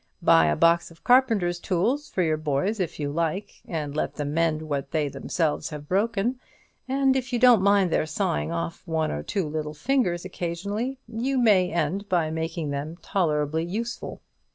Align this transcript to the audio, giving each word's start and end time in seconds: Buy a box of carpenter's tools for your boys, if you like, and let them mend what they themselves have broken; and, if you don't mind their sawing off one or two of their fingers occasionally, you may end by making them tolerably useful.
Buy 0.23 0.47
a 0.47 0.55
box 0.55 0.89
of 0.89 1.03
carpenter's 1.03 1.59
tools 1.59 2.09
for 2.09 2.23
your 2.23 2.35
boys, 2.35 2.79
if 2.79 2.99
you 2.99 3.11
like, 3.11 3.61
and 3.67 3.95
let 3.95 4.15
them 4.15 4.33
mend 4.33 4.63
what 4.63 4.89
they 4.89 5.07
themselves 5.09 5.69
have 5.69 5.87
broken; 5.87 6.39
and, 6.87 7.15
if 7.15 7.31
you 7.31 7.37
don't 7.37 7.61
mind 7.61 7.91
their 7.91 8.07
sawing 8.07 8.51
off 8.51 8.81
one 8.87 9.11
or 9.11 9.21
two 9.21 9.45
of 9.45 9.53
their 9.53 9.73
fingers 9.75 10.25
occasionally, 10.25 10.97
you 11.07 11.37
may 11.37 11.71
end 11.71 12.09
by 12.09 12.31
making 12.31 12.71
them 12.71 12.97
tolerably 13.03 13.63
useful. 13.63 14.23